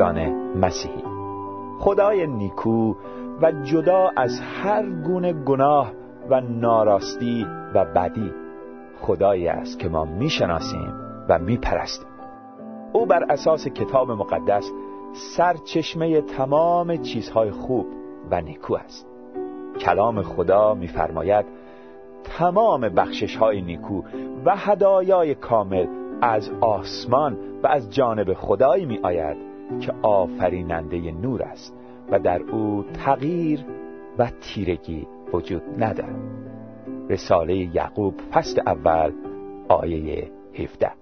دوستان 0.00 0.32
مسیحی. 0.56 1.02
خدای 1.78 2.26
نیکو 2.26 2.94
و 3.42 3.52
جدا 3.52 4.10
از 4.16 4.40
هر 4.40 4.86
گونه 4.86 5.32
گناه 5.32 5.92
و 6.30 6.40
ناراستی 6.40 7.46
و 7.74 7.84
بدی 7.84 8.32
خدایی 9.00 9.48
است 9.48 9.78
که 9.78 9.88
ما 9.88 10.04
می‌شناسیم 10.04 10.94
و 11.28 11.38
میپرستیم. 11.38 12.08
او 12.92 13.06
بر 13.06 13.24
اساس 13.28 13.68
کتاب 13.68 14.10
مقدس 14.10 14.70
سرچشمه 15.12 16.20
تمام 16.20 16.96
چیزهای 16.96 17.50
خوب 17.50 17.86
و 18.30 18.40
نیکو 18.40 18.74
است. 18.74 19.06
کلام 19.80 20.22
خدا 20.22 20.74
میفرماید 20.74 21.46
تمام 22.24 22.80
بخشش 22.80 23.36
های 23.36 23.62
نیکو 23.62 24.02
و 24.44 24.56
هدایای 24.56 25.34
کامل 25.34 25.86
از 26.22 26.50
آسمان 26.60 27.38
و 27.62 27.66
از 27.66 27.94
جانب 27.94 28.34
خدایی 28.34 28.86
می 28.86 28.98
آید 29.02 29.49
که 29.80 29.92
آفریننده 30.02 31.12
نور 31.12 31.42
است 31.42 31.74
و 32.10 32.18
در 32.18 32.42
او 32.42 32.84
تغییر 33.04 33.64
و 34.18 34.30
تیرگی 34.40 35.06
وجود 35.32 35.62
ندارد. 35.78 36.40
رساله 37.10 37.56
یعقوب 37.56 38.14
فصل 38.32 38.60
اول 38.66 39.12
آیه 39.68 40.30
17 40.54 40.99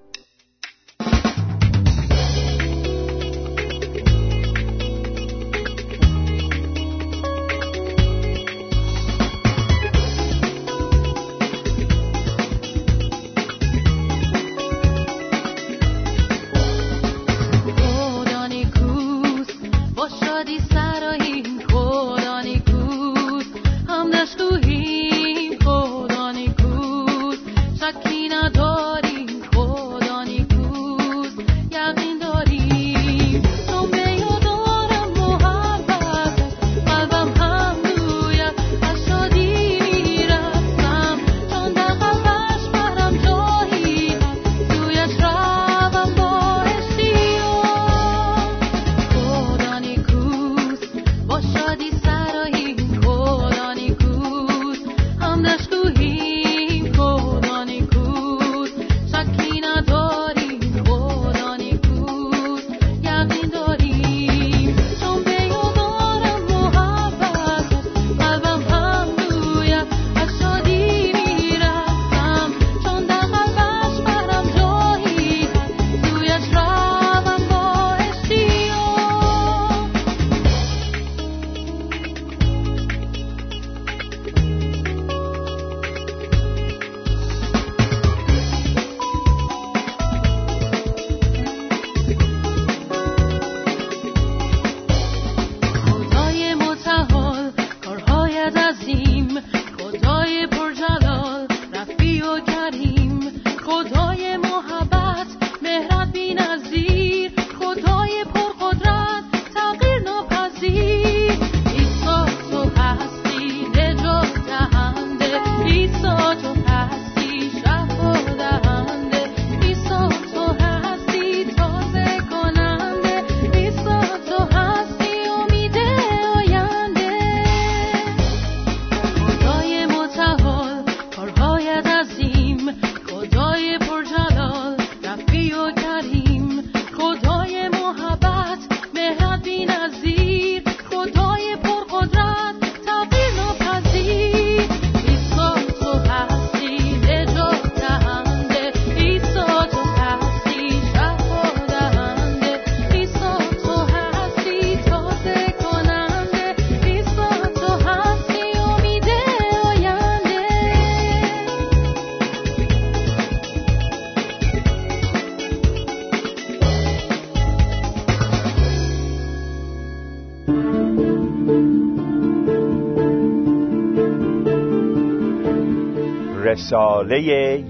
رساله 176.69 177.21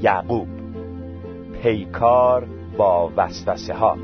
یعقوب. 0.02 0.48
پیکار 1.62 2.46
با 2.78 3.12
وسوسه 3.16 3.74
ها. 3.74 3.96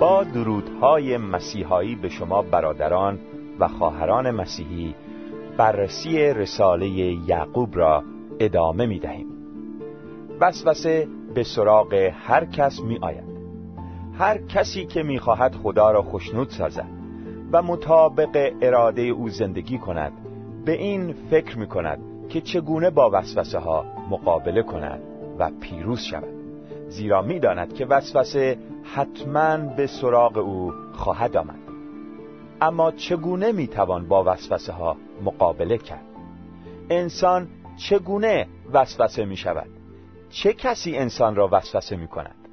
با 0.00 0.24
درودهای 0.24 1.16
مسیحایی 1.16 1.94
به 1.94 2.08
شما 2.08 2.42
برادران 2.42 3.18
و 3.60 3.68
خواهران 3.68 4.30
مسیحی 4.30 4.94
بررسی 5.56 6.18
رساله 6.18 6.88
یعقوب 7.28 7.76
را 7.76 8.02
ادامه 8.40 8.86
می 8.86 8.98
دهیم. 8.98 9.26
وسوسه 10.40 11.08
به 11.34 11.42
سراغ 11.42 11.94
هر 12.26 12.44
کس 12.44 12.80
می 12.80 12.98
آید. 12.98 13.34
هر 14.18 14.38
کسی 14.38 14.86
که 14.86 15.02
می 15.02 15.18
خواهد 15.18 15.54
خدا 15.54 15.90
را 15.90 16.02
خشنود 16.02 16.48
سازد. 16.48 17.03
و 17.54 17.62
مطابق 17.62 18.52
اراده 18.62 19.02
او 19.02 19.28
زندگی 19.28 19.78
کند 19.78 20.12
به 20.64 20.72
این 20.72 21.14
فکر 21.30 21.58
می 21.58 21.66
کند 21.66 21.98
که 22.28 22.40
چگونه 22.40 22.90
با 22.90 23.10
وسوسه 23.12 23.58
ها 23.58 23.84
مقابله 24.10 24.62
کند 24.62 25.02
و 25.38 25.50
پیروز 25.60 26.00
شود. 26.00 26.34
زیرا 26.88 27.22
می 27.22 27.38
داند 27.38 27.74
که 27.74 27.86
وسوسه 27.86 28.58
حتما 28.94 29.56
به 29.56 29.86
سراغ 29.86 30.38
او 30.38 30.72
خواهد 30.92 31.36
آمد. 31.36 31.58
اما 32.60 32.90
چگونه 32.90 33.52
می 33.52 33.66
توان 33.66 34.08
با 34.08 34.24
وسوسه 34.26 34.72
ها 34.72 34.96
مقابله 35.24 35.78
کرد؟ 35.78 36.04
انسان 36.90 37.48
چگونه 37.76 38.46
وسوسه 38.72 39.24
می 39.24 39.36
شود 39.36 39.68
چه 40.30 40.52
کسی 40.52 40.96
انسان 40.96 41.34
را 41.34 41.48
وسوسه 41.52 41.96
می 41.96 42.08
کند 42.08 42.43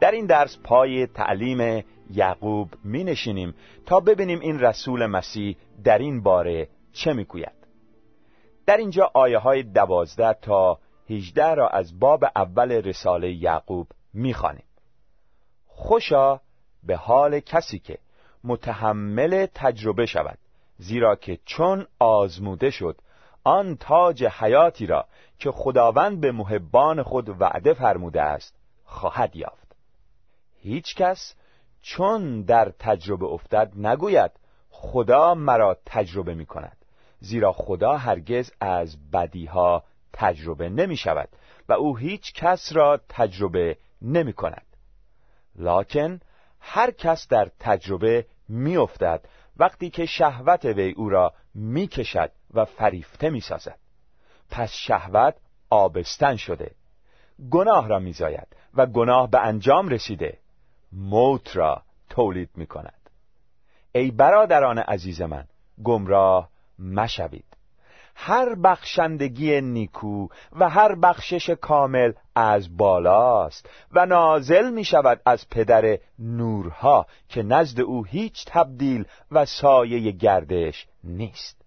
در 0.00 0.10
این 0.10 0.26
درس 0.26 0.58
پای 0.64 1.06
تعلیم 1.06 1.84
یعقوب 2.10 2.68
می 2.84 3.04
نشینیم 3.04 3.54
تا 3.86 4.00
ببینیم 4.00 4.40
این 4.40 4.60
رسول 4.60 5.06
مسیح 5.06 5.56
در 5.84 5.98
این 5.98 6.22
باره 6.22 6.68
چه 6.92 7.12
می 7.12 7.24
کوید. 7.24 7.60
در 8.66 8.76
اینجا 8.76 9.10
آیه 9.14 9.38
های 9.38 9.62
دوازده 9.62 10.32
تا 10.32 10.78
هجده 11.10 11.54
را 11.54 11.68
از 11.68 11.98
باب 12.00 12.24
اول 12.36 12.72
رساله 12.72 13.32
یعقوب 13.32 13.86
می 14.14 14.34
خانیم. 14.34 14.64
خوشا 15.66 16.40
به 16.82 16.96
حال 16.96 17.40
کسی 17.40 17.78
که 17.78 17.98
متحمل 18.44 19.46
تجربه 19.54 20.06
شود 20.06 20.38
زیرا 20.78 21.16
که 21.16 21.38
چون 21.44 21.86
آزموده 21.98 22.70
شد 22.70 23.00
آن 23.44 23.76
تاج 23.76 24.24
حیاتی 24.24 24.86
را 24.86 25.06
که 25.38 25.50
خداوند 25.50 26.20
به 26.20 26.32
محبان 26.32 27.02
خود 27.02 27.40
وعده 27.40 27.74
فرموده 27.74 28.22
است 28.22 28.54
خواهد 28.84 29.36
یافت 29.36 29.59
هیچ 30.62 30.94
کس 30.94 31.34
چون 31.82 32.42
در 32.42 32.72
تجربه 32.78 33.26
افتد 33.26 33.72
نگوید 33.76 34.30
خدا 34.70 35.34
مرا 35.34 35.76
تجربه 35.86 36.34
می 36.34 36.46
کند 36.46 36.76
زیرا 37.20 37.52
خدا 37.52 37.96
هرگز 37.96 38.52
از 38.60 39.10
بدیها 39.10 39.84
تجربه 40.12 40.68
نمی 40.68 40.96
شود 40.96 41.28
و 41.68 41.72
او 41.72 41.96
هیچ 41.96 42.32
کس 42.32 42.72
را 42.72 43.00
تجربه 43.08 43.76
نمی 44.02 44.32
کند 44.32 44.66
لکن 45.56 46.20
هر 46.60 46.90
کس 46.90 47.28
در 47.28 47.50
تجربه 47.60 48.26
می 48.48 48.76
افتد 48.76 49.24
وقتی 49.56 49.90
که 49.90 50.06
شهوت 50.06 50.64
وی 50.64 50.90
او 50.90 51.08
را 51.08 51.32
می 51.54 51.86
کشد 51.86 52.30
و 52.54 52.64
فریفته 52.64 53.30
می 53.30 53.40
سازد 53.40 53.78
پس 54.50 54.72
شهوت 54.72 55.34
آبستن 55.70 56.36
شده 56.36 56.70
گناه 57.50 57.88
را 57.88 57.98
می 57.98 58.12
زاید 58.12 58.46
و 58.74 58.86
گناه 58.86 59.30
به 59.30 59.40
انجام 59.40 59.88
رسیده. 59.88 60.38
موت 60.92 61.56
را 61.56 61.82
تولید 62.10 62.50
می 62.54 62.66
کند 62.66 63.10
ای 63.92 64.10
برادران 64.10 64.78
عزیز 64.78 65.22
من 65.22 65.44
گمراه 65.84 66.48
مشوید. 66.78 67.44
هر 68.14 68.54
بخشندگی 68.54 69.60
نیکو 69.60 70.28
و 70.52 70.68
هر 70.68 70.94
بخشش 70.94 71.50
کامل 71.50 72.12
از 72.34 72.76
بالاست 72.76 73.68
و 73.92 74.06
نازل 74.06 74.70
می 74.70 74.84
شود 74.84 75.20
از 75.26 75.48
پدر 75.48 75.98
نورها 76.18 77.06
که 77.28 77.42
نزد 77.42 77.80
او 77.80 78.04
هیچ 78.04 78.44
تبدیل 78.46 79.04
و 79.30 79.44
سایه 79.44 80.10
گردش 80.10 80.86
نیست. 81.04 81.60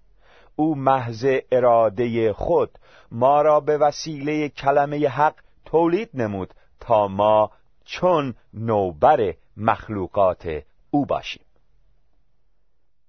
او 0.55 0.75
محض 0.75 1.25
اراده 1.51 2.33
خود 2.33 2.69
ما 3.11 3.41
را 3.41 3.59
به 3.59 3.77
وسیله 3.77 4.49
کلمه 4.49 5.07
حق 5.07 5.35
تولید 5.65 6.09
نمود 6.13 6.53
تا 6.79 7.07
ما 7.07 7.51
چون 7.94 8.36
نوبر 8.54 9.34
مخلوقات 9.57 10.63
او 10.92 11.06
باشیم. 11.06 11.45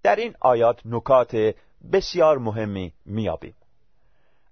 در 0.02 0.16
این 0.16 0.34
آیات 0.40 0.80
نکات 0.84 1.54
بسیار 1.92 2.38
مهمی 2.38 2.92
میابیم 3.04 3.54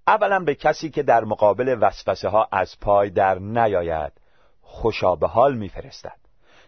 اولا 0.07 0.41
به 0.41 0.55
کسی 0.55 0.91
که 0.91 1.03
در 1.03 1.25
مقابل 1.25 1.79
وسوسه 1.81 2.29
ها 2.29 2.49
از 2.53 2.81
پای 2.81 3.11
در 3.11 3.39
نیاید 3.39 4.13
خوشا 4.63 5.17
به 5.17 5.29
حال 5.29 5.57
میفرستد. 5.57 6.19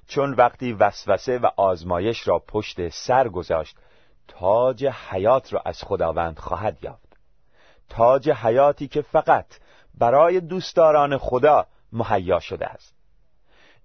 چون 0.06 0.32
وقتی 0.32 0.72
وسوسه 0.72 1.38
و 1.38 1.46
آزمایش 1.56 2.28
را 2.28 2.38
پشت 2.38 2.88
سر 2.88 3.28
گذاشت 3.28 3.76
تاج 4.28 4.86
حیات 4.86 5.52
را 5.52 5.62
از 5.64 5.82
خداوند 5.82 6.38
خواهد 6.38 6.78
یافت. 6.84 7.16
تاج 7.88 8.30
حیاتی 8.30 8.88
که 8.88 9.02
فقط 9.02 9.46
برای 9.94 10.40
دوستداران 10.40 11.18
خدا 11.18 11.66
مهیا 11.92 12.40
شده 12.40 12.66
است. 12.66 13.03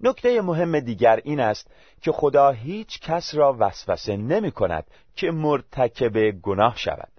نکته 0.01 0.41
مهم 0.41 0.79
دیگر 0.79 1.19
این 1.23 1.39
است 1.39 1.71
که 2.01 2.11
خدا 2.11 2.51
هیچ 2.51 2.99
کس 2.99 3.35
را 3.35 3.55
وسوسه 3.59 4.17
نمی 4.17 4.51
کند 4.51 4.87
که 5.15 5.31
مرتکب 5.31 6.31
گناه 6.31 6.77
شود. 6.77 7.11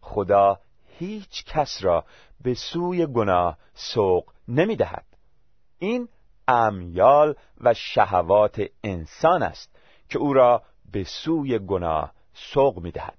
خدا 0.00 0.60
هیچ 0.98 1.44
کس 1.44 1.78
را 1.80 2.04
به 2.40 2.54
سوی 2.54 3.06
گناه 3.06 3.58
سوق 3.74 4.24
نمی 4.48 4.76
دهد. 4.76 5.04
این 5.78 6.08
امیال 6.48 7.34
و 7.60 7.74
شهوات 7.74 8.62
انسان 8.84 9.42
است 9.42 9.76
که 10.08 10.18
او 10.18 10.32
را 10.32 10.62
به 10.92 11.04
سوی 11.04 11.58
گناه 11.58 12.12
سوق 12.34 12.78
می 12.78 12.90
دهد. 12.90 13.18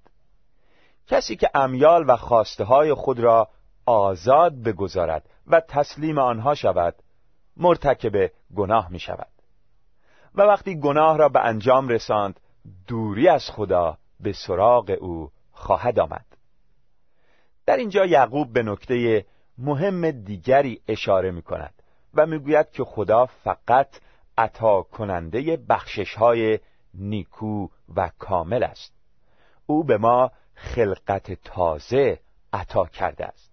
کسی 1.08 1.36
که 1.36 1.50
امیال 1.54 2.06
و 2.08 2.18
خواسته 2.18 2.64
های 2.64 2.94
خود 2.94 3.20
را 3.20 3.50
آزاد 3.86 4.54
بگذارد 4.54 5.30
و 5.48 5.60
تسلیم 5.60 6.18
آنها 6.20 6.56
شود 6.56 6.96
مرتکب 7.58 8.32
گناه 8.56 8.92
می 8.92 9.00
شود 9.00 9.32
و 10.36 10.42
وقتی 10.42 10.80
گناه 10.80 11.18
را 11.18 11.30
به 11.30 11.46
انجام 11.46 11.88
رساند 11.88 12.40
دوری 12.88 13.28
از 13.28 13.50
خدا 13.50 13.98
به 14.20 14.34
سراغ 14.34 14.98
او 15.02 15.32
خواهد 15.52 16.00
آمد. 16.00 16.26
در 17.66 17.78
اینجا 17.78 18.06
یعقوب 18.06 18.54
به 18.54 18.64
نکته 18.64 19.26
مهم 19.58 20.12
دیگری 20.12 20.82
اشاره 20.88 21.32
می 21.32 21.42
کند 21.42 21.74
و 22.14 22.26
می‌گوید 22.26 22.72
که 22.72 22.84
خدا 22.84 23.26
فقط 23.26 23.88
عطا 24.38 24.82
کننده 24.82 25.58
بخشش 25.70 26.16
های 26.16 26.60
نیکو 26.94 27.68
و 27.96 28.12
کامل 28.20 28.64
است. 28.64 28.94
او 29.66 29.84
به 29.84 29.98
ما 29.98 30.32
خلقت 30.56 31.32
تازه 31.32 32.20
عطا 32.54 32.86
کرده 32.86 33.26
است. 33.26 33.52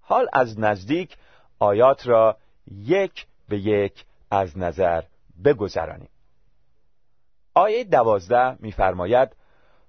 حال 0.00 0.28
از 0.32 0.60
نزدیک 0.60 1.16
آیات 1.58 2.06
را 2.06 2.36
یک 2.70 3.26
به 3.48 3.58
یک 3.58 4.04
از 4.30 4.58
نظر 4.58 5.02
بگذرانیم. 5.44 6.08
آیه 7.54 7.84
دوازده 7.84 8.56
میفرماید 8.60 9.36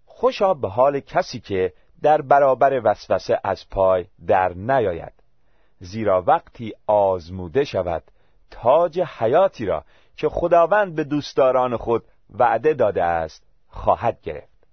خوشا 0.05 0.53
به 0.53 0.69
حال 0.69 0.99
کسی 0.99 1.39
که 1.39 1.73
در 2.01 2.21
برابر 2.21 2.81
وسوسه 2.83 3.39
از 3.43 3.69
پای 3.69 4.05
در 4.27 4.53
نیاید 4.53 5.13
زیرا 5.79 6.21
وقتی 6.21 6.73
آزموده 6.87 7.63
شود 7.63 8.03
تاج 8.51 8.99
حیاتی 8.99 9.65
را 9.65 9.85
که 10.17 10.29
خداوند 10.29 10.95
به 10.95 11.03
دوستداران 11.03 11.77
خود 11.77 12.03
وعده 12.29 12.73
داده 12.73 13.03
است 13.03 13.43
خواهد 13.67 14.21
گرفت. 14.21 14.67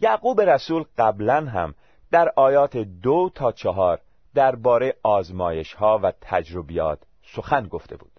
یعقوب 0.00 0.40
رسول 0.40 0.84
قبلا 0.98 1.46
هم 1.46 1.74
در 2.10 2.32
آیات 2.36 2.76
دو 2.76 3.30
تا 3.34 3.52
چهار 3.52 4.00
درباره 4.36 4.94
آزمایش 5.02 5.74
ها 5.74 6.00
و 6.02 6.12
تجربیات 6.20 6.98
سخن 7.22 7.68
گفته 7.68 7.96
بود. 7.96 8.12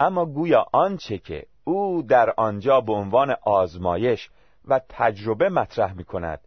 اما 0.00 0.26
گویا 0.26 0.66
آنچه 0.72 1.18
که 1.18 1.46
او 1.64 2.02
در 2.02 2.34
آنجا 2.36 2.80
به 2.80 2.92
عنوان 2.92 3.36
آزمایش 3.42 4.30
و 4.68 4.80
تجربه 4.88 5.48
مطرح 5.48 5.92
می 5.92 6.04
کند 6.04 6.40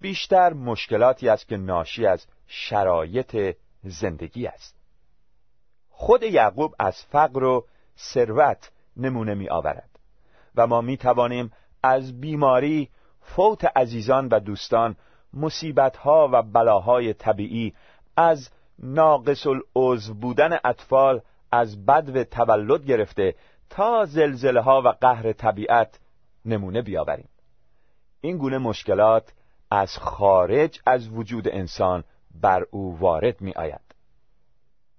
بیشتر 0.00 0.52
مشکلاتی 0.52 1.28
است 1.28 1.48
که 1.48 1.56
ناشی 1.56 2.06
از 2.06 2.26
شرایط 2.46 3.56
زندگی 3.82 4.46
است. 4.46 4.76
خود 5.90 6.22
یعقوب 6.22 6.74
از 6.78 7.04
فقر 7.04 7.42
و 7.44 7.66
ثروت 7.98 8.70
نمونه 8.96 9.34
می 9.34 9.48
آورد 9.48 9.90
و 10.56 10.66
ما 10.66 10.80
می 10.80 10.96
توانیم 10.96 11.52
از 11.82 12.20
بیماری 12.20 12.88
فوت 13.20 13.64
عزیزان 13.76 14.28
و 14.28 14.40
دوستان 14.40 14.96
مصیبتها 15.34 16.28
و 16.32 16.42
بلاهای 16.42 17.14
طبیعی 17.14 17.74
از 18.16 18.50
ناقص 18.78 19.46
العضو 19.46 20.14
بودن 20.14 20.58
اطفال 20.64 21.20
از 21.52 21.86
بد 21.86 22.22
تولد 22.22 22.84
گرفته 22.84 23.34
تا 23.70 24.04
زلزله 24.04 24.60
ها 24.60 24.82
و 24.84 24.88
قهر 24.88 25.32
طبیعت 25.32 26.00
نمونه 26.44 26.82
بیاوریم 26.82 27.28
این 28.20 28.38
گونه 28.38 28.58
مشکلات 28.58 29.32
از 29.70 29.98
خارج 29.98 30.80
از 30.86 31.08
وجود 31.08 31.48
انسان 31.48 32.04
بر 32.40 32.66
او 32.70 32.98
وارد 32.98 33.40
می 33.40 33.52
آید. 33.52 33.80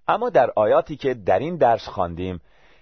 اما 0.08 0.30
در 0.30 0.52
آیاتی 0.56 0.96
که 0.96 1.14
در 1.14 1.40
این 1.40 1.56
درس 1.56 1.88
خواندیم 1.88 2.42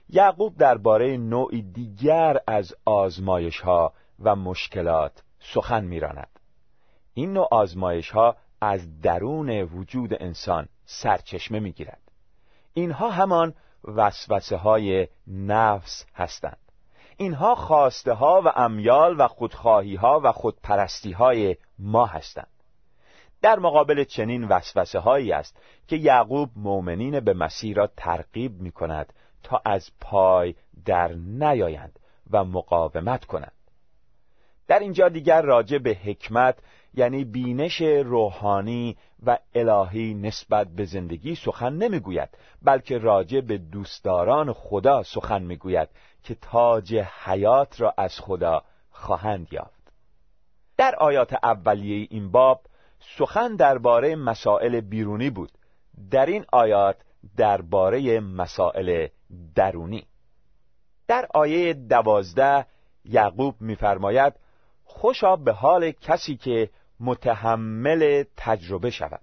یعقوب 0.09 0.57
درباره 0.57 1.17
نوعی 1.17 1.61
دیگر 1.61 2.39
از 2.47 2.75
آزمایش 2.85 3.59
ها 3.59 3.93
و 4.19 4.35
مشکلات 4.35 5.23
سخن 5.39 5.85
میراند 5.85 6.39
این 7.13 7.33
نوع 7.33 7.47
آزمایش 7.51 8.09
ها 8.09 8.35
از 8.61 9.01
درون 9.01 9.49
وجود 9.49 10.23
انسان 10.23 10.67
سرچشمه 10.85 11.59
می‌گیرد. 11.59 12.01
اینها 12.73 13.09
همان 13.09 13.53
وسوسه 13.83 14.57
های 14.57 15.07
نفس 15.27 16.05
هستند. 16.15 16.57
اینها 17.17 17.55
خواسته 17.55 18.13
ها 18.13 18.41
و 18.45 18.51
امیال 18.55 19.15
و 19.19 19.27
خودخواهی 19.27 19.95
ها 19.95 20.21
و 20.23 20.31
خودپرستی 20.31 21.11
های 21.11 21.57
ما 21.79 22.05
هستند. 22.05 22.47
در 23.41 23.59
مقابل 23.59 24.03
چنین 24.03 24.43
وسوسه 24.43 24.99
هایی 24.99 25.31
است 25.31 25.57
که 25.87 25.95
یعقوب 25.95 26.49
مؤمنین 26.55 27.19
به 27.19 27.33
مسیح 27.33 27.75
را 27.75 27.87
ترغیب 27.97 28.61
می 28.61 28.71
کند 28.71 29.13
تا 29.43 29.61
از 29.65 29.91
پای 30.01 30.55
در 30.85 31.13
نیایند 31.13 31.99
و 32.31 32.43
مقاومت 32.43 33.25
کنند. 33.25 33.51
در 34.67 34.79
اینجا 34.79 35.09
دیگر 35.09 35.41
راجع 35.41 35.77
به 35.77 35.89
حکمت 35.89 36.57
یعنی 36.93 37.23
بینش 37.23 37.81
روحانی 37.81 38.97
و 39.25 39.37
الهی 39.55 40.13
نسبت 40.13 40.67
به 40.67 40.85
زندگی 40.85 41.35
سخن 41.35 41.73
نمی‌گوید 41.73 42.29
بلکه 42.61 42.97
راجع 42.97 43.41
به 43.41 43.57
دوستداران 43.57 44.53
خدا 44.53 45.03
سخن 45.03 45.43
می‌گوید 45.43 45.89
که 46.23 46.35
تاج 46.35 46.95
حیات 46.95 47.81
را 47.81 47.93
از 47.97 48.19
خدا 48.19 48.63
خواهند 48.89 49.53
یافت. 49.53 49.81
در 50.77 50.95
آیات 50.95 51.33
اولیه 51.43 52.07
این 52.09 52.31
باب 52.31 52.61
سخن 53.17 53.55
درباره 53.55 54.15
مسائل 54.15 54.81
بیرونی 54.81 55.29
بود. 55.29 55.51
در 56.11 56.25
این 56.25 56.45
آیات 56.51 56.95
درباره 57.37 58.19
مسائل 58.19 59.07
درونی. 59.55 60.05
در 61.07 61.27
آیه 61.33 61.73
دوازده 61.73 62.65
یعقوب 63.05 63.55
میفرماید 63.59 64.33
خوشا 64.83 65.35
به 65.35 65.51
حال 65.51 65.91
کسی 65.91 66.35
که 66.35 66.69
متحمل 67.01 68.23
تجربه 68.37 68.89
شود. 68.89 69.21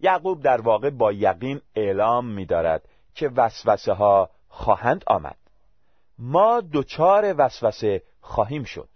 یعقوب 0.00 0.42
در 0.42 0.60
واقع 0.60 0.90
با 0.90 1.12
یقین 1.12 1.60
اعلام 1.76 2.26
می 2.26 2.46
دارد 2.46 2.88
که 3.14 3.28
وسوسه 3.36 3.92
ها 3.92 4.30
خواهند 4.48 5.04
آمد. 5.06 5.36
ما 6.18 6.62
دچار 6.72 7.34
وسوسه 7.38 8.02
خواهیم 8.20 8.64
شد. 8.64 8.88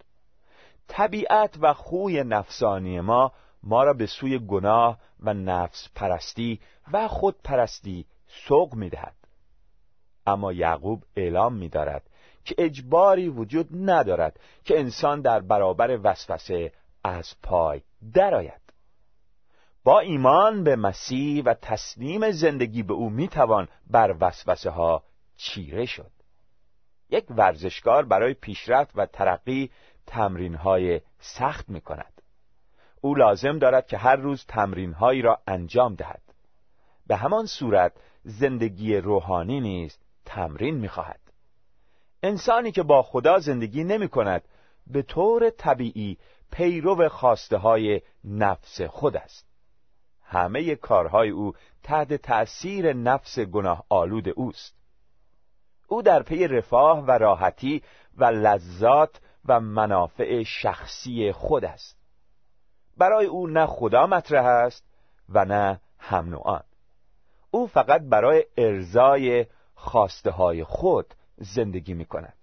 طبیعت 0.88 1.56
و 1.60 1.74
خوی 1.74 2.24
نفسانی 2.24 3.00
ما 3.00 3.32
ما 3.62 3.84
را 3.84 3.92
به 3.92 4.06
سوی 4.06 4.38
گناه 4.38 4.98
و 5.20 5.34
نفس 5.34 5.88
پرستی 5.94 6.60
و 6.92 7.08
خود 7.08 7.36
پرستی 7.44 8.06
سوق 8.48 8.74
می 8.74 8.88
دهد. 8.88 9.14
اما 10.26 10.52
یعقوب 10.52 11.02
اعلام 11.16 11.54
می 11.54 11.68
دارد 11.68 12.02
که 12.44 12.54
اجباری 12.58 13.28
وجود 13.28 13.68
ندارد 13.72 14.40
که 14.64 14.78
انسان 14.78 15.20
در 15.20 15.40
برابر 15.40 15.98
وسوسه 16.02 16.72
از 17.04 17.34
پای 17.42 17.82
درآید. 18.14 18.60
با 19.84 20.00
ایمان 20.00 20.64
به 20.64 20.76
مسیح 20.76 21.42
و 21.44 21.54
تسلیم 21.54 22.30
زندگی 22.30 22.82
به 22.82 22.94
او 22.94 23.10
می‌توان 23.10 23.68
بر 23.86 24.16
وسوسه 24.20 24.70
ها 24.70 25.02
چیره 25.36 25.86
شد. 25.86 26.10
یک 27.10 27.24
ورزشکار 27.30 28.04
برای 28.04 28.34
پیشرفت 28.34 28.92
و 28.94 29.06
ترقی 29.06 29.70
تمرین 30.06 30.54
های 30.54 31.00
سخت 31.18 31.68
می 31.68 31.80
کند. 31.80 32.22
او 33.00 33.14
لازم 33.14 33.58
دارد 33.58 33.86
که 33.86 33.98
هر 33.98 34.16
روز 34.16 34.44
تمرین 34.48 34.92
هایی 34.92 35.22
را 35.22 35.40
انجام 35.46 35.94
دهد. 35.94 36.22
به 37.06 37.16
همان 37.16 37.46
صورت 37.46 37.92
زندگی 38.24 38.96
روحانی 38.96 39.60
نیز 39.60 39.98
تمرین 40.24 40.74
می 40.74 40.88
خواهد. 40.88 41.20
انسانی 42.22 42.72
که 42.72 42.82
با 42.82 43.02
خدا 43.02 43.38
زندگی 43.38 43.84
نمی 43.84 44.08
کند 44.08 44.42
به 44.86 45.02
طور 45.02 45.50
طبیعی 45.50 46.18
پیرو 46.54 47.08
خواسته 47.08 47.56
های 47.56 48.00
نفس 48.24 48.82
خود 48.82 49.16
است. 49.16 49.46
همه 50.22 50.74
کارهای 50.74 51.30
او 51.30 51.52
تحت 51.82 52.14
تأثیر 52.14 52.92
نفس 52.92 53.38
گناه 53.38 53.84
آلود 53.88 54.28
اوست. 54.28 54.74
او 55.88 56.02
در 56.02 56.22
پی 56.22 56.48
رفاه 56.48 57.04
و 57.04 57.10
راحتی 57.10 57.82
و 58.16 58.24
لذات 58.24 59.20
و 59.44 59.60
منافع 59.60 60.42
شخصی 60.42 61.32
خود 61.32 61.64
است 61.64 61.98
برای 62.96 63.26
او 63.26 63.46
نه 63.46 63.66
خدا 63.66 64.06
مطرح 64.06 64.44
است 64.44 64.84
و 65.28 65.44
نه 65.44 65.80
هم 65.98 66.28
نوعان 66.28 66.62
او 67.50 67.66
فقط 67.66 68.02
برای 68.02 68.44
ارزای 68.56 69.46
خواسته 69.74 70.30
های 70.30 70.64
خود 70.64 71.14
زندگی 71.36 71.94
می 71.94 72.04
کند 72.04 72.36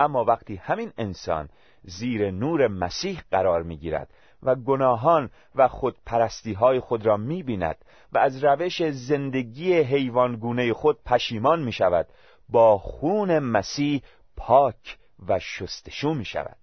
اما 0.00 0.24
وقتی 0.24 0.56
همین 0.56 0.92
انسان 0.98 1.48
زیر 1.82 2.30
نور 2.30 2.68
مسیح 2.68 3.22
قرار 3.30 3.62
می 3.62 3.76
گیرد 3.76 4.14
و 4.42 4.54
گناهان 4.54 5.30
و 5.54 5.68
خودپرستی 5.68 6.52
های 6.52 6.80
خود 6.80 7.06
را 7.06 7.16
می 7.16 7.42
بیند 7.42 7.84
و 8.12 8.18
از 8.18 8.44
روش 8.44 8.90
زندگی 8.90 9.72
حیوانگونه 9.72 10.72
خود 10.72 11.02
پشیمان 11.04 11.62
می 11.62 11.72
شود 11.72 12.06
با 12.48 12.78
خون 12.78 13.38
مسیح 13.38 14.02
پاک 14.36 14.98
و 15.28 15.38
شستشو 15.38 16.14
می 16.14 16.24
شود 16.24 16.56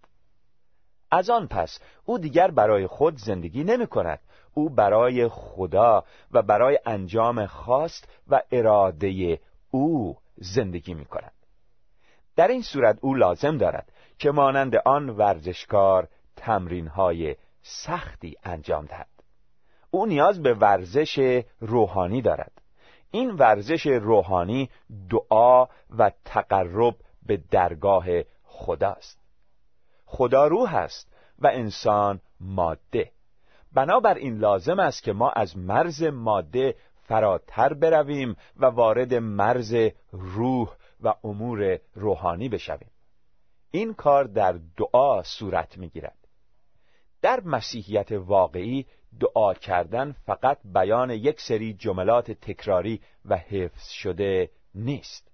از 1.12 1.30
آن 1.30 1.48
پس 1.48 1.80
او 2.06 2.18
دیگر 2.18 2.52
برای 2.52 2.88
خود 2.88 3.18
زندگی 3.18 3.64
نمی 3.64 3.88
کند 3.88 4.20
او 4.54 4.70
برای 4.70 5.28
خدا 5.28 6.04
و 6.32 6.42
برای 6.42 6.80
انجام 6.86 7.46
خواست 7.46 8.10
و 8.28 8.42
اراده 8.52 9.40
او 9.72 10.18
زندگی 10.36 10.94
می 10.94 11.06
کند 11.06 11.32
در 12.36 12.48
این 12.48 12.62
صورت 12.62 12.98
او 13.02 13.14
لازم 13.14 13.58
دارد 13.58 13.92
که 14.20 14.32
مانند 14.32 14.76
آن 14.76 15.10
ورزشکار 15.10 16.08
تمرین 16.36 16.88
های 16.88 17.36
سختی 17.62 18.36
انجام 18.44 18.86
دهد. 18.86 19.08
او 19.92 20.06
نیاز 20.06 20.44
به 20.44 20.54
ورزش 20.54 21.44
روحانی 21.60 22.22
دارد. 22.22 22.52
این 23.12 23.32
ورزش 23.32 23.88
روحانی 23.88 24.70
دعا 25.10 25.68
و 25.98 26.12
تقرب 26.26 26.96
به 27.26 27.38
درگاه 27.52 28.06
خداست. 28.44 29.20
خدا 30.06 30.48
روح 30.48 30.76
است 30.76 31.14
و 31.40 31.48
انسان 31.48 32.22
ماده. 32.40 33.12
بنابراین 33.74 34.38
لازم 34.38 34.80
است 34.80 35.04
که 35.04 35.14
ما 35.14 35.30
از 35.30 35.58
مرز 35.58 36.04
ماده 36.04 36.76
فراتر 37.02 37.74
برویم 37.74 38.36
و 38.58 38.66
وارد 38.66 39.14
مرز 39.14 39.76
روح 40.12 40.76
و 41.04 41.14
امور 41.24 41.80
روحانی 41.96 42.50
بشویم. 42.50 42.90
این 43.72 43.94
کار 43.94 44.24
در 44.24 44.60
دعا 44.78 45.24
صورت 45.24 45.78
می‌گیرد. 45.78 46.18
در 47.22 47.40
مسیحیت 47.40 48.12
واقعی 48.12 48.86
دعا 49.20 49.54
کردن 49.54 50.16
فقط 50.26 50.58
بیان 50.66 51.10
یک 51.10 51.42
سری 51.42 51.74
جملات 51.74 52.32
تکراری 52.32 53.02
و 53.26 53.38
حفظ 53.38 53.90
شده 53.90 54.50
نیست. 54.76 55.32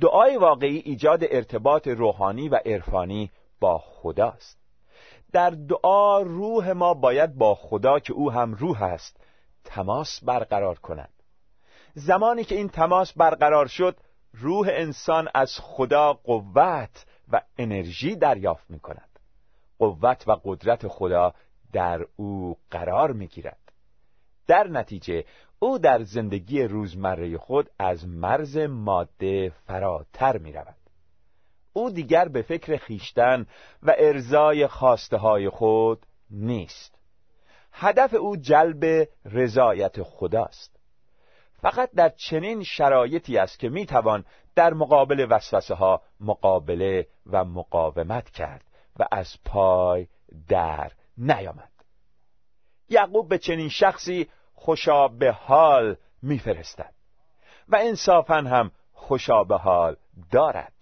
دعای 0.00 0.36
واقعی 0.36 0.78
ایجاد 0.78 1.20
ارتباط 1.22 1.88
روحانی 1.88 2.48
و 2.48 2.54
عرفانی 2.54 3.30
با 3.60 3.78
خداست. 3.78 4.58
در 5.32 5.50
دعا 5.50 6.22
روح 6.22 6.72
ما 6.72 6.94
باید 6.94 7.34
با 7.34 7.54
خدا 7.54 7.98
که 7.98 8.12
او 8.12 8.32
هم 8.32 8.54
روح 8.54 8.82
است 8.82 9.20
تماس 9.64 10.24
برقرار 10.24 10.78
کند. 10.78 11.12
زمانی 11.94 12.44
که 12.44 12.54
این 12.54 12.68
تماس 12.68 13.12
برقرار 13.12 13.66
شد 13.66 13.96
روح 14.32 14.68
انسان 14.72 15.28
از 15.34 15.58
خدا 15.62 16.12
قوت 16.12 17.06
و 17.32 17.40
انرژی 17.58 18.16
دریافت 18.16 18.70
می 18.70 18.80
کند 18.80 19.18
قوت 19.78 20.28
و 20.28 20.32
قدرت 20.44 20.88
خدا 20.88 21.34
در 21.72 22.06
او 22.16 22.56
قرار 22.70 23.12
می 23.12 23.26
گیرد 23.26 23.72
در 24.46 24.68
نتیجه 24.68 25.24
او 25.58 25.78
در 25.78 26.02
زندگی 26.02 26.62
روزمره 26.62 27.38
خود 27.38 27.70
از 27.78 28.08
مرز 28.08 28.56
ماده 28.56 29.52
فراتر 29.66 30.38
می 30.38 30.52
رود. 30.52 30.76
او 31.72 31.90
دیگر 31.90 32.28
به 32.28 32.42
فکر 32.42 32.76
خیشتن 32.76 33.46
و 33.82 33.94
ارزای 33.98 34.66
خواسته 34.66 35.16
های 35.16 35.48
خود 35.48 36.06
نیست. 36.30 36.98
هدف 37.72 38.14
او 38.14 38.36
جلب 38.36 39.08
رضایت 39.24 40.02
خداست. 40.02 40.78
فقط 41.52 41.90
در 41.90 42.08
چنین 42.08 42.62
شرایطی 42.62 43.38
است 43.38 43.58
که 43.58 43.68
می‌توان 43.68 44.24
در 44.58 44.74
مقابل 44.74 45.26
وسوسه 45.30 45.74
ها 45.74 46.02
مقابله 46.20 47.06
و 47.26 47.44
مقاومت 47.44 48.30
کرد 48.30 48.64
و 48.98 49.06
از 49.10 49.36
پای 49.44 50.06
در 50.48 50.92
نیامد. 51.18 51.72
یعقوب 52.88 53.28
به 53.28 53.38
چنین 53.38 53.68
شخصی 53.68 54.28
خوشا 54.54 55.08
به 55.08 55.32
حال 55.32 55.96
میفرستد 56.22 56.92
و 57.68 57.76
انصافا 57.76 58.34
هم 58.34 58.70
خوشا 58.92 59.44
به 59.44 59.56
حال 59.56 59.96
دارد. 60.30 60.72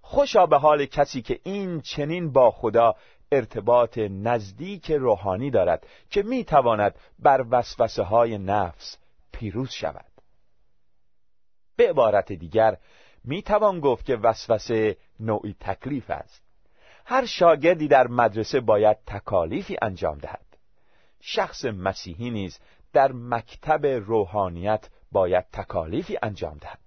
خوشا 0.00 0.46
به 0.46 0.58
حال 0.58 0.86
کسی 0.86 1.22
که 1.22 1.40
این 1.42 1.80
چنین 1.80 2.32
با 2.32 2.50
خدا 2.50 2.94
ارتباط 3.32 3.98
نزدیک 3.98 4.90
روحانی 4.90 5.50
دارد 5.50 5.86
که 6.10 6.22
می‌تواند 6.22 6.94
بر 7.18 7.44
وسوسه 7.50 8.02
های 8.02 8.38
نفس 8.38 8.98
پیروز 9.32 9.70
شود. 9.70 10.09
به 11.80 11.90
عبارت 11.90 12.32
دیگر 12.32 12.76
می‌توان 13.24 13.80
گفت 13.80 14.04
که 14.04 14.16
وسوسه 14.16 14.96
نوعی 15.20 15.56
تکلیف 15.60 16.10
است. 16.10 16.42
هر 17.04 17.26
شاگردی 17.26 17.88
در 17.88 18.06
مدرسه 18.06 18.60
باید 18.60 18.96
تکالیفی 19.06 19.76
انجام 19.82 20.18
دهد. 20.18 20.46
شخص 21.20 21.64
مسیحی 21.64 22.30
نیز 22.30 22.58
در 22.92 23.12
مکتب 23.12 23.86
روحانیت 23.86 24.88
باید 25.12 25.44
تکالیفی 25.52 26.18
انجام 26.22 26.58
دهد. 26.58 26.78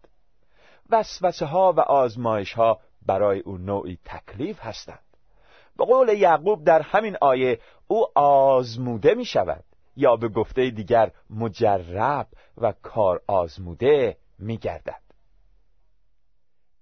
وسوسه 0.89 1.45
ها 1.45 1.73
و 1.77 1.79
آزمایش 1.79 2.53
ها 2.53 2.79
برای 3.05 3.39
او 3.39 3.57
نوعی 3.57 3.97
تکلیف 4.05 4.59
هستند. 4.59 5.03
به 5.77 5.85
قول 5.85 6.09
یعقوب 6.09 6.63
در 6.63 6.81
همین 6.81 7.17
آیه 7.21 7.59
او 7.87 8.19
آزموده 8.19 9.13
می 9.13 9.25
شود 9.25 9.63
یا 9.95 10.15
به 10.15 10.27
گفته 10.27 10.69
دیگر 10.69 11.11
مجرب 11.29 12.27
و 12.57 12.71
کار 12.71 13.21
آزموده 13.27 14.17
می 14.39 14.57
گردد 14.57 15.01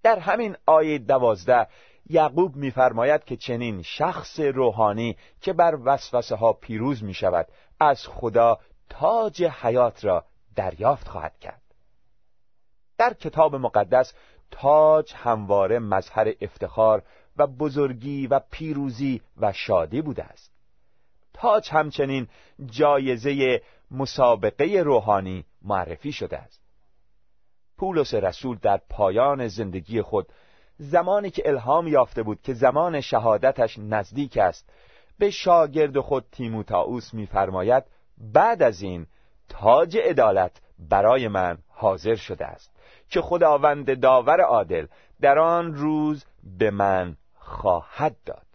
در 0.03 0.19
همین 0.19 0.57
آیه 0.65 0.97
دوازده 0.97 1.67
یعقوب 2.09 2.55
میفرماید 2.55 3.23
که 3.23 3.37
چنین 3.37 3.81
شخص 3.81 4.39
روحانی 4.39 5.17
که 5.41 5.53
بر 5.53 5.77
وسوسه 5.83 6.35
ها 6.35 6.53
پیروز 6.53 7.03
می 7.03 7.13
شود 7.13 7.47
از 7.79 8.07
خدا 8.07 8.59
تاج 8.89 9.43
حیات 9.43 10.05
را 10.05 10.25
دریافت 10.55 11.07
خواهد 11.07 11.39
کرد. 11.39 11.61
در 12.97 13.13
کتاب 13.13 13.55
مقدس 13.55 14.13
تاج 14.51 15.13
همواره 15.15 15.79
مظهر 15.79 16.33
افتخار 16.41 17.03
و 17.37 17.47
بزرگی 17.47 18.27
و 18.27 18.39
پیروزی 18.51 19.21
و 19.37 19.53
شادی 19.53 20.01
بوده 20.01 20.23
است. 20.23 20.51
تاج 21.33 21.69
همچنین 21.69 22.27
جایزه 22.65 23.61
مسابقه 23.91 24.65
روحانی 24.65 25.45
معرفی 25.61 26.11
شده 26.11 26.37
است. 26.37 26.60
پولس 27.81 28.13
رسول 28.13 28.57
در 28.61 28.81
پایان 28.89 29.47
زندگی 29.47 30.01
خود 30.01 30.27
زمانی 30.77 31.29
که 31.29 31.49
الهام 31.49 31.87
یافته 31.87 32.23
بود 32.23 32.41
که 32.41 32.53
زمان 32.53 33.01
شهادتش 33.01 33.79
نزدیک 33.79 34.37
است 34.37 34.69
به 35.19 35.29
شاگرد 35.29 35.99
خود 35.99 36.25
تیموتائوس 36.31 37.13
میفرماید 37.13 37.83
بعد 38.33 38.63
از 38.63 38.81
این 38.81 39.07
تاج 39.49 39.97
عدالت 39.97 40.51
برای 40.89 41.27
من 41.27 41.57
حاضر 41.69 42.15
شده 42.15 42.45
است 42.45 42.71
که 43.09 43.21
خداوند 43.21 43.99
داور 43.99 44.41
عادل 44.41 44.87
در 45.21 45.39
آن 45.39 45.73
روز 45.73 46.25
به 46.59 46.71
من 46.71 47.17
خواهد 47.35 48.15
داد 48.25 48.47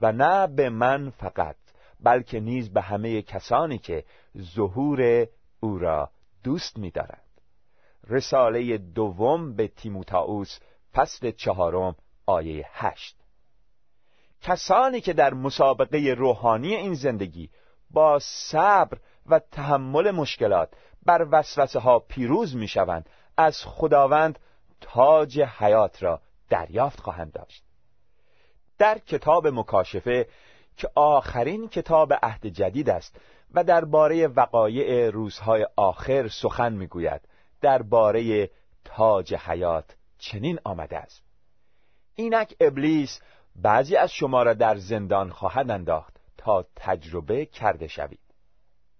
و 0.00 0.12
نه 0.12 0.46
به 0.46 0.68
من 0.68 1.10
فقط 1.10 1.56
بلکه 2.00 2.40
نیز 2.40 2.72
به 2.72 2.80
همه 2.80 3.22
کسانی 3.22 3.78
که 3.78 4.04
ظهور 4.38 5.26
او 5.60 5.78
را 5.78 6.10
دوست 6.44 6.78
می‌دارند. 6.78 7.25
رساله 8.08 8.78
دوم 8.78 9.54
به 9.54 9.68
تیموتائوس 9.68 10.58
فصل 10.94 11.30
چهارم 11.30 11.96
آیه 12.26 12.66
هشت. 12.72 13.16
کسانی 14.40 15.00
که 15.00 15.12
در 15.12 15.34
مسابقه 15.34 16.14
روحانی 16.18 16.74
این 16.74 16.94
زندگی 16.94 17.50
با 17.90 18.18
صبر 18.22 18.98
و 19.26 19.38
تحمل 19.38 20.10
مشکلات 20.10 20.68
بر 21.06 21.26
وسوسه 21.30 21.78
ها 21.78 21.98
پیروز 21.98 22.56
می 22.56 22.68
شوند 22.68 23.10
از 23.36 23.64
خداوند 23.64 24.38
تاج 24.80 25.40
حیات 25.40 26.02
را 26.02 26.20
دریافت 26.48 27.00
خواهند 27.00 27.32
داشت. 27.32 27.62
در 28.78 28.98
کتاب 28.98 29.46
مکاشفه 29.46 30.28
که 30.76 30.88
آخرین 30.94 31.68
کتاب 31.68 32.12
عهد 32.22 32.46
جدید 32.46 32.90
است 32.90 33.20
و 33.54 33.64
درباره 33.64 34.26
وقایع 34.26 35.10
روزهای 35.10 35.66
آخر 35.76 36.28
سخن 36.28 36.72
می‌گوید 36.72 37.20
درباره 37.60 38.50
تاج 38.84 39.34
حیات 39.34 39.96
چنین 40.18 40.58
آمده 40.64 40.96
است. 40.98 41.22
اینک 42.14 42.54
ابلیس 42.60 43.20
بعضی 43.56 43.96
از 43.96 44.12
شما 44.12 44.42
را 44.42 44.54
در 44.54 44.76
زندان 44.76 45.30
خواهد 45.30 45.70
انداخت 45.70 46.16
تا 46.36 46.66
تجربه 46.76 47.46
کرده 47.46 47.86
شوید. 47.86 48.20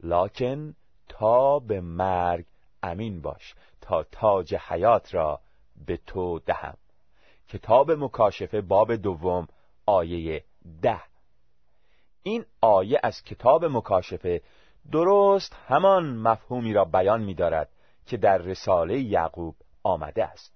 لکن 0.02 0.74
تا 1.08 1.58
به 1.58 1.80
مرگ 1.80 2.44
امین 2.82 3.22
باش 3.22 3.54
تا 3.80 4.02
تاج 4.02 4.54
حیات 4.54 5.14
را 5.14 5.40
به 5.86 5.96
تو 5.96 6.38
دهم. 6.38 6.76
کتاب 7.48 7.90
مکاشفه 7.90 8.60
باب 8.60 8.94
دوم 8.96 9.48
آیه 9.86 10.44
ده. 10.82 11.00
این 12.22 12.44
آیه 12.60 13.00
از 13.02 13.22
کتاب 13.22 13.64
مکاشفه 13.64 14.42
درست 14.92 15.56
همان 15.66 16.16
مفهومی 16.16 16.72
را 16.72 16.84
بیان 16.84 17.22
می 17.22 17.34
دارد 17.34 17.68
که 18.06 18.16
در 18.16 18.38
رساله 18.38 18.98
یعقوب 18.98 19.56
آمده 19.82 20.24
است. 20.24 20.52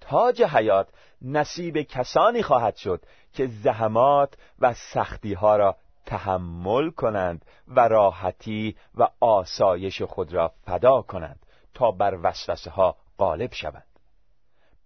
تاج 0.00 0.42
حیات 0.42 0.88
نصیب 1.22 1.82
کسانی 1.82 2.42
خواهد 2.42 2.76
شد 2.76 3.04
که 3.32 3.46
زحمات 3.46 4.34
و 4.58 4.74
سختی 4.74 5.34
ها 5.34 5.56
را 5.56 5.76
تحمل 6.06 6.90
کنند 6.90 7.44
و 7.68 7.88
راحتی 7.88 8.76
و 8.94 9.08
آسایش 9.20 10.02
خود 10.02 10.32
را 10.32 10.52
فدا 10.66 11.02
کنند 11.02 11.46
تا 11.74 11.90
بر 11.90 12.18
وسوسه 12.22 12.70
ها 12.70 12.96
غالب 13.18 13.52
شوند. 13.52 13.86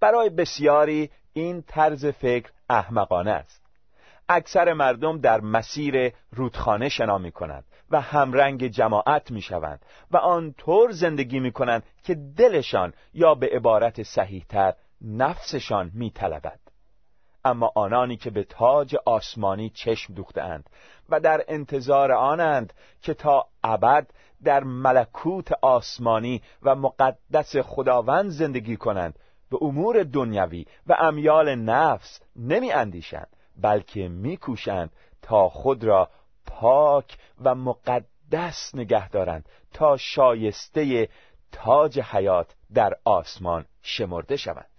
برای 0.00 0.30
بسیاری 0.30 1.10
این 1.32 1.62
طرز 1.62 2.06
فکر 2.06 2.50
احمقانه 2.70 3.30
است. 3.30 3.66
اکثر 4.28 4.72
مردم 4.72 5.20
در 5.20 5.40
مسیر 5.40 6.12
رودخانه 6.30 6.88
شنا 6.88 7.18
می 7.18 7.32
کنند 7.32 7.64
و 7.90 8.00
همرنگ 8.00 8.66
جماعت 8.66 9.30
می 9.30 9.42
شوند 9.42 9.84
و 10.10 10.16
آنطور 10.16 10.92
زندگی 10.92 11.40
می 11.40 11.52
کنند 11.52 11.82
که 12.02 12.14
دلشان 12.14 12.92
یا 13.14 13.34
به 13.34 13.50
عبارت 13.52 14.02
صحیحتر 14.02 14.74
نفسشان 15.00 15.90
می 15.94 16.10
طلبد. 16.10 16.60
اما 17.44 17.72
آنانی 17.74 18.16
که 18.16 18.30
به 18.30 18.44
تاج 18.44 18.96
آسمانی 19.06 19.70
چشم 19.70 20.14
دوختند 20.14 20.70
و 21.08 21.20
در 21.20 21.44
انتظار 21.48 22.12
آنند 22.12 22.72
که 23.02 23.14
تا 23.14 23.46
ابد 23.64 24.10
در 24.44 24.64
ملکوت 24.64 25.52
آسمانی 25.62 26.42
و 26.62 26.74
مقدس 26.74 27.56
خداوند 27.56 28.30
زندگی 28.30 28.76
کنند 28.76 29.18
به 29.50 29.58
امور 29.60 30.02
دنیوی 30.02 30.66
و 30.86 30.96
امیال 30.98 31.54
نفس 31.54 32.20
نمی 32.36 32.72
اندیشند 32.72 33.28
بلکه 33.62 34.08
میکوشند 34.08 34.90
تا 35.22 35.48
خود 35.48 35.84
را 35.84 36.10
پاک 36.46 37.18
و 37.40 37.54
مقدس 37.54 38.74
نگه 38.74 39.08
دارند 39.08 39.48
تا 39.72 39.96
شایسته 39.96 41.08
تاج 41.52 42.00
حیات 42.00 42.54
در 42.74 42.96
آسمان 43.04 43.66
شمرده 43.82 44.36
شوند. 44.36 44.76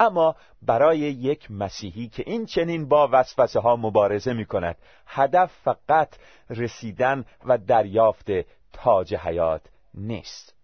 اما 0.00 0.36
برای 0.62 0.98
یک 0.98 1.50
مسیحی 1.50 2.08
که 2.08 2.22
این 2.26 2.46
چنین 2.46 2.88
با 2.88 3.08
وسوسه 3.12 3.60
ها 3.60 3.76
مبارزه 3.76 4.32
می 4.32 4.46
کند 4.46 4.76
هدف 5.06 5.52
فقط 5.64 6.16
رسیدن 6.50 7.24
و 7.44 7.58
دریافت 7.58 8.26
تاج 8.72 9.14
حیات 9.14 9.62
نیست. 9.94 10.54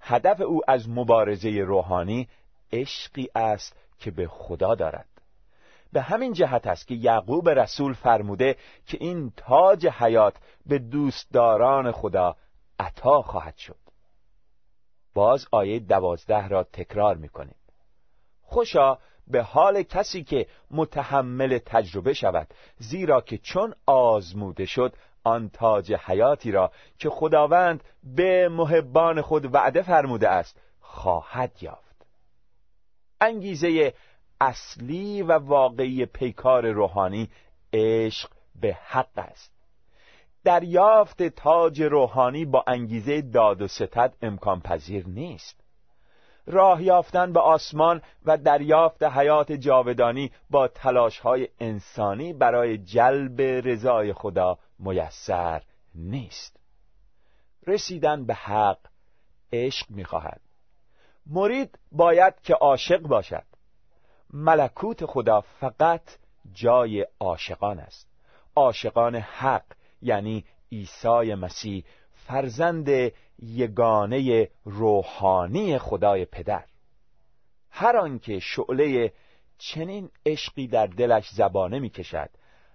هدف 0.00 0.40
او 0.40 0.60
از 0.68 0.88
مبارزه 0.88 1.50
روحانی 1.50 2.28
عشقی 2.72 3.28
است 3.34 3.76
که 3.98 4.10
به 4.10 4.28
خدا 4.28 4.74
دارد. 4.74 5.09
به 5.92 6.00
همین 6.00 6.32
جهت 6.32 6.66
است 6.66 6.86
که 6.86 6.94
یعقوب 6.94 7.48
رسول 7.48 7.92
فرموده 7.92 8.56
که 8.86 8.98
این 9.00 9.32
تاج 9.36 9.86
حیات 9.86 10.34
به 10.66 10.78
دوستداران 10.78 11.92
خدا 11.92 12.36
عطا 12.78 13.22
خواهد 13.22 13.56
شد. 13.56 13.76
باز 15.14 15.46
آیه 15.52 15.78
دوازده 15.78 16.48
را 16.48 16.64
تکرار 16.64 17.16
می‌کنیم. 17.16 17.56
خوشا 18.42 18.98
به 19.26 19.42
حال 19.42 19.82
کسی 19.82 20.24
که 20.24 20.46
متحمل 20.70 21.58
تجربه 21.58 22.14
شود 22.14 22.54
زیرا 22.78 23.20
که 23.20 23.38
چون 23.38 23.74
آزموده 23.86 24.64
شد 24.66 24.96
آن 25.24 25.48
تاج 25.48 25.92
حیاتی 25.92 26.52
را 26.52 26.72
که 26.98 27.10
خداوند 27.10 27.84
به 28.02 28.48
محبان 28.48 29.20
خود 29.20 29.54
وعده 29.54 29.82
فرموده 29.82 30.28
است 30.28 30.60
خواهد 30.80 31.62
یافت. 31.62 32.06
انگیزه 33.20 33.94
اصلی 34.40 35.22
و 35.22 35.32
واقعی 35.32 36.06
پیکار 36.06 36.70
روحانی 36.70 37.28
عشق 37.72 38.30
به 38.60 38.78
حق 38.84 39.18
است. 39.18 39.52
دریافت 40.44 41.22
تاج 41.22 41.82
روحانی 41.82 42.44
با 42.44 42.64
انگیزه 42.66 43.22
داد 43.22 43.62
و 43.62 43.68
ستد 43.68 44.14
امکان 44.22 44.60
پذیر 44.60 45.08
نیست. 45.08 45.60
راه 46.46 46.82
یافتن 46.82 47.32
به 47.32 47.40
آسمان 47.40 48.02
و 48.24 48.36
دریافت 48.36 49.02
حیات 49.02 49.52
جاودانی 49.52 50.30
با 50.50 50.68
تلاش 50.68 51.18
های 51.18 51.48
انسانی 51.60 52.32
برای 52.32 52.78
جلب 52.78 53.40
رضای 53.40 54.12
خدا 54.12 54.58
میسر 54.78 55.62
نیست. 55.94 56.56
رسیدن 57.66 58.26
به 58.26 58.34
حق 58.34 58.78
عشق 59.52 59.90
می‌خواهد. 59.90 60.40
مرید 61.26 61.78
باید 61.92 62.40
که 62.42 62.54
عاشق 62.54 63.00
باشد. 63.00 63.49
ملکوت 64.32 65.06
خدا 65.06 65.40
فقط 65.40 66.02
جای 66.52 67.06
عاشقان 67.20 67.78
است. 67.78 68.08
عاشقان 68.56 69.16
حق 69.16 69.64
یعنی 70.02 70.44
عیسی 70.72 71.34
مسیح 71.34 71.84
فرزند 72.14 73.12
یگانه 73.42 74.48
روحانی 74.64 75.78
خدای 75.78 76.24
پدر. 76.24 76.64
هر 77.70 77.96
آنکه 77.96 78.38
شعله 78.38 79.12
چنین 79.58 80.10
عشقی 80.26 80.66
در 80.66 80.86
دلش 80.86 81.30
زبانه 81.30 81.78
می 81.78 81.90
کشد 81.90 82.30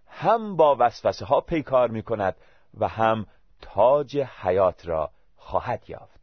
هم 0.08 0.56
با 0.56 0.76
وسوسه 0.80 1.26
ها 1.26 1.42
پیکار 1.42 1.90
می 1.90 2.02
کند 2.02 2.36
و 2.80 2.88
هم 2.88 3.26
تاج 3.62 4.18
حیات 4.18 4.88
را 4.88 5.12
خواهد 5.38 5.90
یافت. 5.90 6.15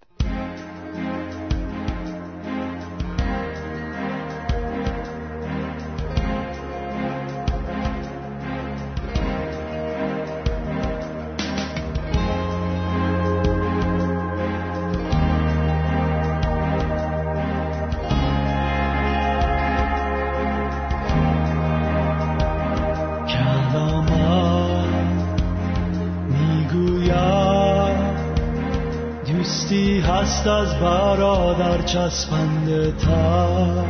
دست 30.42 30.48
از 30.48 30.74
برادر 30.74 31.82
چسبنده 31.82 32.92
تر. 32.92 33.84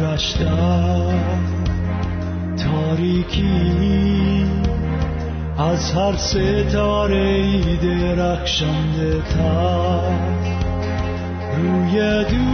نورش 0.00 0.32
در 0.32 1.14
تاریکی 2.56 4.46
از 5.58 5.92
هر 5.92 6.16
ستاره 6.16 7.16
ای 7.16 7.76
درخشنده 7.76 9.22
تر. 9.22 10.00
روی 11.56 12.24
دوست 12.24 12.48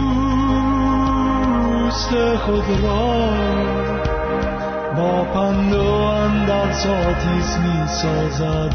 خود 2.35 2.63
را 2.83 3.29
با 4.97 5.23
پند 5.23 5.73
و 5.73 5.91
اندر 5.91 6.71
ساتیز 6.71 7.57
می 7.63 7.87
سازد 7.87 8.73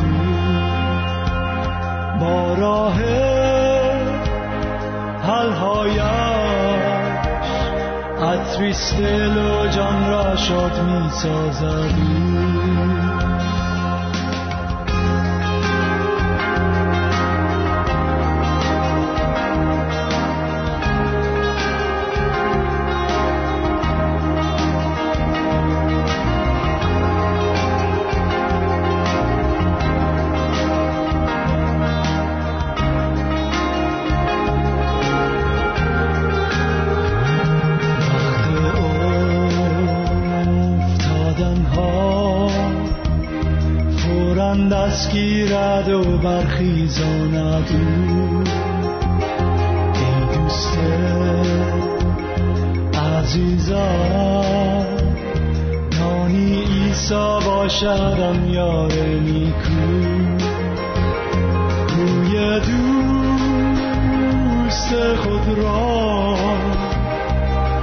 با 2.21 2.55
راه 2.55 3.38
حلهایش 5.29 6.03
عطریست 8.23 8.99
دل 8.99 9.39
و 9.39 9.67
جان 9.67 10.11
را 10.11 10.37
شاد 10.37 10.81
می 10.81 11.11
سازد 11.11 11.95
باشدم 57.99 58.49
یار 58.51 58.93
نیکو. 58.93 59.89
روی 61.97 62.61
دوست 62.61 63.95
خود 65.15 65.59
را 65.59 66.35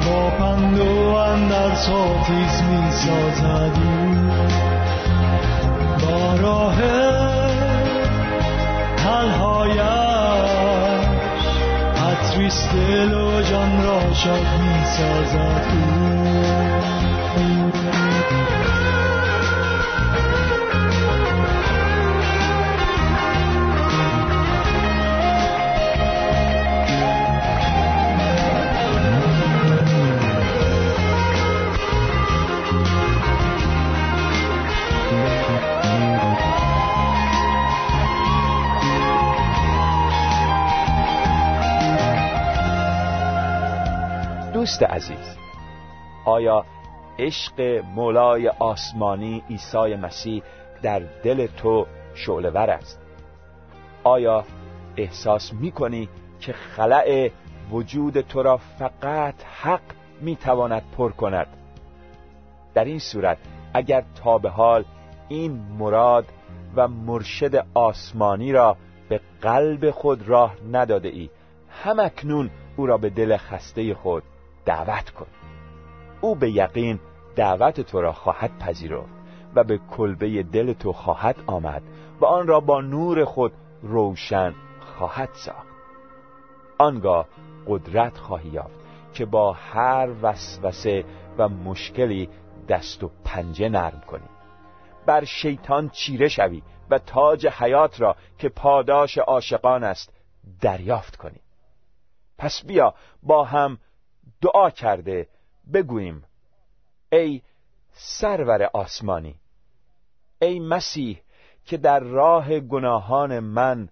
با 0.06 0.30
پند 0.30 0.80
و 0.80 1.16
اندر 1.16 1.76
ساتیز 1.76 2.64
می 2.64 2.92
سازد 2.92 3.78
راه 6.42 6.78
تنهایش 8.98 9.82
عطریست 12.08 12.70
دل 12.74 13.14
و 13.14 13.42
جان 13.42 13.84
را 13.84 14.14
شاد 14.14 14.48
می 14.62 14.86
سازد 14.86 15.66
دوست 44.66 44.84
عزیز 44.84 45.38
آیا 46.26 46.66
عشق 47.20 47.62
مولای 47.96 48.48
آسمانی 48.48 49.44
عیسی 49.50 49.96
مسیح 49.96 50.44
در 50.82 51.00
دل 51.00 51.48
تو 51.48 51.88
شعلور 52.14 52.70
است؟ 52.70 53.00
آیا 54.04 54.44
احساس 54.98 55.54
می 55.54 55.72
کنی 55.72 56.10
که 56.40 56.54
خلع 56.54 57.32
وجود 57.72 58.22
تو 58.22 58.44
را 58.44 58.58
فقط 58.58 59.36
حق 59.62 59.82
می 60.22 60.36
تواند 60.36 60.84
پر 60.98 61.12
کند؟ 61.12 61.48
در 62.74 62.86
این 62.86 63.00
صورت 63.00 63.38
اگر 63.74 64.04
تا 64.24 64.38
به 64.38 64.50
حال 64.50 64.86
این 65.28 65.52
مراد 65.80 66.26
و 66.76 66.88
مرشد 66.88 67.66
آسمانی 67.74 68.52
را 68.52 68.78
به 69.10 69.22
قلب 69.42 69.92
خود 69.92 70.30
راه 70.30 70.56
نداده 70.72 71.10
ای 71.10 71.30
همکنون 71.70 72.50
او 72.78 72.86
را 72.86 72.98
به 72.98 73.10
دل 73.10 73.38
خسته 73.38 73.94
خود 73.94 74.24
دعوت 74.66 75.10
کن. 75.10 75.28
او 76.22 76.36
به 76.36 76.52
یقین 76.52 77.00
دعوت 77.36 77.82
تو 77.82 78.02
را 78.02 78.14
خواهد 78.14 78.60
پذیرفت 78.60 79.16
و 79.56 79.64
به 79.64 79.78
کلبه 79.78 80.44
دل 80.44 80.74
تو 80.74 80.94
خواهد 80.94 81.36
آمد 81.48 81.84
و 82.22 82.26
آن 82.26 82.48
را 82.48 82.60
با 82.60 82.82
نور 82.82 83.26
خود 83.26 83.54
روشن 83.82 84.54
خواهد 84.80 85.30
ساخت. 85.34 85.76
آنگاه 86.78 87.26
قدرت 87.68 88.18
خواهی 88.18 88.50
یافت 88.50 88.80
که 89.14 89.26
با 89.26 89.54
هر 89.54 90.10
وسوسه 90.22 91.06
و 91.38 91.50
مشکلی 91.50 92.30
دست 92.70 93.04
و 93.04 93.12
پنجه 93.26 93.70
نرم 93.70 94.02
کنی. 94.08 94.30
بر 95.06 95.24
شیطان 95.24 95.90
چیره 95.90 96.28
شوی 96.28 96.62
و 96.90 97.00
تاج 97.00 97.48
حیات 97.48 98.02
را 98.02 98.16
که 98.38 98.50
پاداش 98.50 99.18
عاشقان 99.18 99.84
است 99.84 100.14
دریافت 100.62 101.16
کنی. 101.16 101.40
پس 102.38 102.66
بیا 102.66 102.94
با 103.24 103.44
هم 103.44 103.78
دعا 104.42 104.70
کرده 104.70 105.28
بگوییم 105.74 106.24
ای 107.12 107.42
سرور 107.92 108.64
آسمانی 108.64 109.36
ای 110.42 110.60
مسیح 110.60 111.22
که 111.66 111.78
در 111.78 112.00
راه 112.00 112.60
گناهان 112.60 113.40
من 113.40 113.90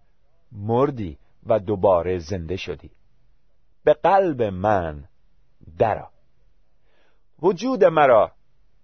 مردی 0.51 1.17
و 1.45 1.59
دوباره 1.59 2.19
زنده 2.19 2.55
شدی. 2.55 2.91
به 3.83 3.93
قلب 3.93 4.41
من 4.41 5.07
درا 5.77 6.09
وجود 7.41 7.83
مرا 7.83 8.31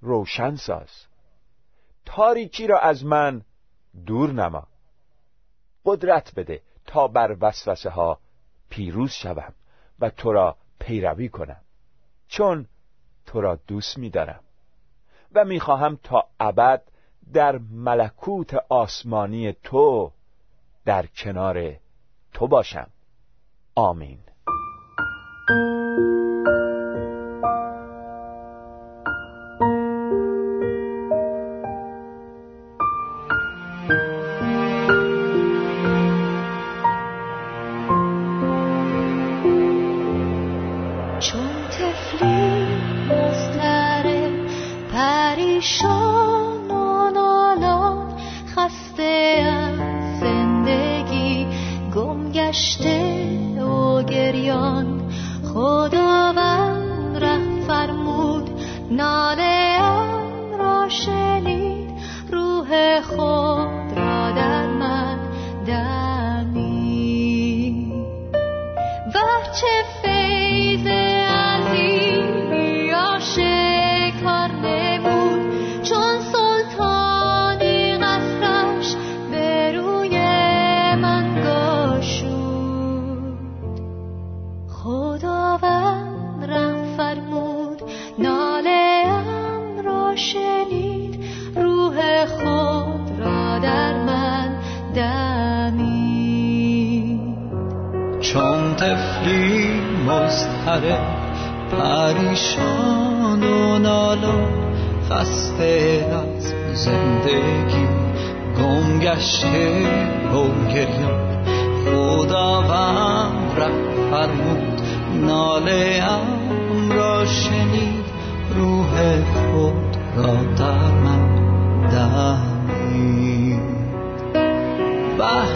روشن 0.02 0.56
ساز. 0.56 1.06
تاریکی 2.06 2.68
را 2.68 2.80
از 2.80 3.06
من 3.06 3.42
دور 4.06 4.32
نما. 4.32 4.68
قدرت 5.86 6.36
بده 6.36 6.62
تا 6.86 7.08
بر 7.08 7.38
وسوسه 7.42 7.90
ها 7.90 8.20
پیروز 8.70 9.12
شوم 9.12 9.54
و 10.00 10.10
تو 10.10 10.32
را 10.32 10.58
پیروی 10.90 11.30
کنم. 11.30 11.62
چون 12.28 12.66
تو 13.26 13.42
را 13.42 13.56
دوست 13.56 13.98
می‌دارم. 13.98 14.44
و 15.36 15.46
می‌خواهم 15.46 16.00
تا 16.04 16.28
ابد 16.40 16.84
در 17.34 17.58
ملکوت 17.72 18.54
آسمانی 18.70 19.54
تو 19.54 20.12
در 20.86 21.06
کنار 21.06 21.76
تو 22.34 22.48
باشم. 22.48 22.90
آمین. 23.76 24.20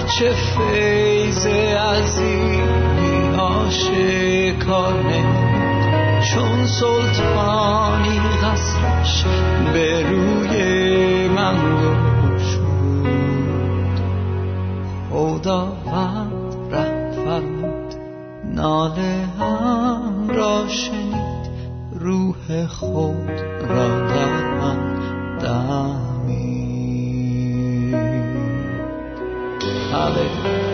بچه 0.04 0.32
فیض 0.32 1.48
عظیمی 1.48 3.36
آشکانه 3.40 5.24
چون 6.22 6.66
سلطانی 6.66 8.20
قصرش 8.44 9.26
به 9.74 10.02
روی 10.10 11.28
من 11.28 11.58
گشود. 12.36 14.00
خداوند 15.12 16.56
ره 16.72 17.12
فرمود 17.12 17.96
ناله 18.56 19.26
هم 19.40 20.28
را 20.30 20.68
شنید 20.68 21.50
روح 22.00 22.68
خود 22.68 23.42
را 23.70 24.08
چون 29.94 30.73